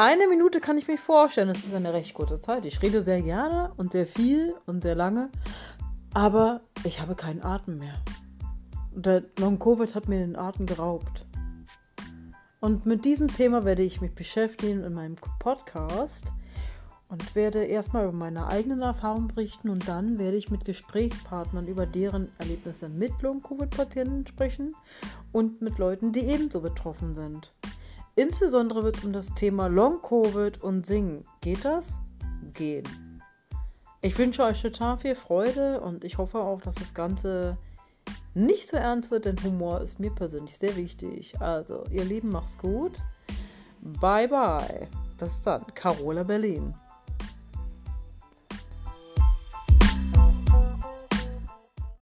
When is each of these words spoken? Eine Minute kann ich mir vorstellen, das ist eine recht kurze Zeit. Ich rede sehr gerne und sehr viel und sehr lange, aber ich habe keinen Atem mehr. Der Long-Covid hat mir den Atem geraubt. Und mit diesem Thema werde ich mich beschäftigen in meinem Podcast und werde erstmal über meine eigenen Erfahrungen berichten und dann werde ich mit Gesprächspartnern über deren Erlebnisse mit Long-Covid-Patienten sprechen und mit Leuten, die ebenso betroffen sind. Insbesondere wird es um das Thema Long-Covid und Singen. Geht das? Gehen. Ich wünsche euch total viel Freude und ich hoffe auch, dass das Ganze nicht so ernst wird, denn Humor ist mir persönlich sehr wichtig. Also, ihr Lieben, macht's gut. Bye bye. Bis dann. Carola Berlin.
Eine 0.00 0.28
Minute 0.28 0.60
kann 0.60 0.78
ich 0.78 0.86
mir 0.86 0.96
vorstellen, 0.96 1.48
das 1.48 1.64
ist 1.64 1.74
eine 1.74 1.92
recht 1.92 2.14
kurze 2.14 2.40
Zeit. 2.40 2.64
Ich 2.64 2.80
rede 2.82 3.02
sehr 3.02 3.20
gerne 3.20 3.72
und 3.78 3.90
sehr 3.90 4.06
viel 4.06 4.54
und 4.64 4.84
sehr 4.84 4.94
lange, 4.94 5.28
aber 6.14 6.60
ich 6.84 7.00
habe 7.00 7.16
keinen 7.16 7.42
Atem 7.42 7.80
mehr. 7.80 7.94
Der 8.94 9.24
Long-Covid 9.40 9.96
hat 9.96 10.06
mir 10.06 10.20
den 10.20 10.36
Atem 10.36 10.66
geraubt. 10.66 11.26
Und 12.60 12.86
mit 12.86 13.04
diesem 13.04 13.26
Thema 13.26 13.64
werde 13.64 13.82
ich 13.82 14.00
mich 14.00 14.14
beschäftigen 14.14 14.84
in 14.84 14.94
meinem 14.94 15.16
Podcast 15.40 16.26
und 17.08 17.34
werde 17.34 17.64
erstmal 17.64 18.04
über 18.04 18.16
meine 18.16 18.46
eigenen 18.46 18.82
Erfahrungen 18.82 19.26
berichten 19.26 19.68
und 19.68 19.88
dann 19.88 20.16
werde 20.20 20.36
ich 20.36 20.48
mit 20.48 20.64
Gesprächspartnern 20.64 21.66
über 21.66 21.86
deren 21.86 22.30
Erlebnisse 22.38 22.88
mit 22.88 23.20
Long-Covid-Patienten 23.20 24.28
sprechen 24.28 24.76
und 25.32 25.60
mit 25.60 25.78
Leuten, 25.78 26.12
die 26.12 26.24
ebenso 26.24 26.60
betroffen 26.60 27.16
sind. 27.16 27.50
Insbesondere 28.18 28.82
wird 28.82 28.96
es 28.96 29.04
um 29.04 29.12
das 29.12 29.32
Thema 29.34 29.68
Long-Covid 29.68 30.60
und 30.64 30.84
Singen. 30.84 31.22
Geht 31.40 31.64
das? 31.64 31.98
Gehen. 32.52 33.22
Ich 34.00 34.18
wünsche 34.18 34.42
euch 34.42 34.60
total 34.60 34.98
viel 34.98 35.14
Freude 35.14 35.80
und 35.80 36.02
ich 36.02 36.18
hoffe 36.18 36.40
auch, 36.40 36.60
dass 36.60 36.74
das 36.74 36.94
Ganze 36.94 37.56
nicht 38.34 38.68
so 38.68 38.76
ernst 38.76 39.12
wird, 39.12 39.26
denn 39.26 39.40
Humor 39.44 39.82
ist 39.82 40.00
mir 40.00 40.10
persönlich 40.10 40.58
sehr 40.58 40.74
wichtig. 40.74 41.40
Also, 41.40 41.84
ihr 41.92 42.02
Lieben, 42.02 42.30
macht's 42.30 42.58
gut. 42.58 42.98
Bye 44.00 44.26
bye. 44.26 44.88
Bis 45.16 45.40
dann. 45.42 45.64
Carola 45.74 46.24
Berlin. 46.24 46.74